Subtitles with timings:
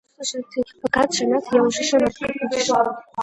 [0.17, 0.61] Ну, что же ты?
[0.83, 1.13] Богат?
[1.13, 1.43] Женат?
[1.51, 2.69] Я уже женат, как видишь...